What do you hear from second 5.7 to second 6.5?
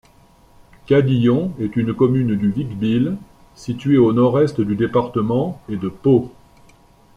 de Pau.